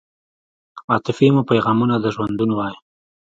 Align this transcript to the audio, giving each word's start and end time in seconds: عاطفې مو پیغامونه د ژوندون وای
عاطفې 0.91 1.27
مو 1.35 1.41
پیغامونه 1.51 1.95
د 1.99 2.05
ژوندون 2.15 2.51
وای 2.53 2.75